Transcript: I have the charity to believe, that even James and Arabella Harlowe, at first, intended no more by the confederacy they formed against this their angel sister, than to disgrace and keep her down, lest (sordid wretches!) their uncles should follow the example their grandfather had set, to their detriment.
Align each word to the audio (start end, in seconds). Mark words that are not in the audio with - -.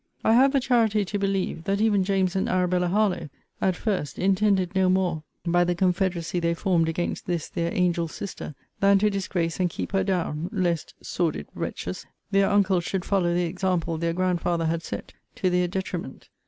I 0.23 0.33
have 0.33 0.51
the 0.53 0.59
charity 0.59 1.05
to 1.05 1.19
believe, 1.19 1.65
that 1.65 1.79
even 1.79 2.03
James 2.03 2.35
and 2.35 2.49
Arabella 2.49 2.87
Harlowe, 2.87 3.29
at 3.61 3.75
first, 3.75 4.17
intended 4.17 4.73
no 4.73 4.89
more 4.89 5.21
by 5.45 5.63
the 5.63 5.75
confederacy 5.75 6.39
they 6.39 6.55
formed 6.55 6.89
against 6.89 7.27
this 7.27 7.47
their 7.47 7.71
angel 7.71 8.07
sister, 8.07 8.55
than 8.79 8.97
to 8.97 9.11
disgrace 9.11 9.59
and 9.59 9.69
keep 9.69 9.91
her 9.91 10.03
down, 10.03 10.49
lest 10.51 10.95
(sordid 11.03 11.45
wretches!) 11.53 12.07
their 12.31 12.49
uncles 12.49 12.83
should 12.83 13.05
follow 13.05 13.31
the 13.35 13.43
example 13.43 13.99
their 13.99 14.11
grandfather 14.13 14.65
had 14.65 14.81
set, 14.81 15.13
to 15.35 15.51
their 15.51 15.67
detriment. 15.67 16.29